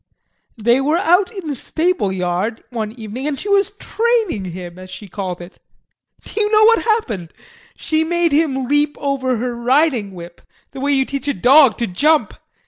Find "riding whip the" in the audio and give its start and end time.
9.55-10.79